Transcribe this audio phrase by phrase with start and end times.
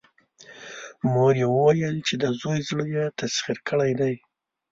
[1.11, 4.13] مور يې وويل چې د زوی زړه يې تسخير کړی دی.